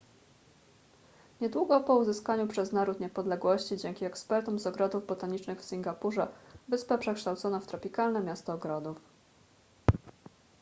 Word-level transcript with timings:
niedługo 1.41 1.79
po 1.81 1.95
uzyskaniu 1.95 2.47
przez 2.47 2.71
naród 2.71 2.99
niepodległości 2.99 3.77
dzięki 3.77 4.05
ekspertom 4.05 4.59
z 4.59 4.67
ogrodów 4.67 5.07
botanicznych 5.07 5.59
w 5.59 5.65
singapurze 5.65 6.27
wyspę 6.67 6.97
przekształcono 6.97 7.59
w 7.59 7.67
tropikalne 7.67 8.21
miasto 8.21 8.53
ogrodów 8.53 8.97